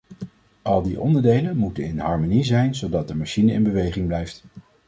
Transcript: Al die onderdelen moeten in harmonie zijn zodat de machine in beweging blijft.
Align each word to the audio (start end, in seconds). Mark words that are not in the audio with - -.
Al 0.61 0.81
die 0.81 0.99
onderdelen 0.99 1.57
moeten 1.57 1.83
in 1.85 1.99
harmonie 1.99 2.43
zijn 2.43 2.75
zodat 2.75 3.07
de 3.07 3.15
machine 3.15 3.51
in 3.51 3.63
beweging 3.63 4.07
blijft. 4.07 4.43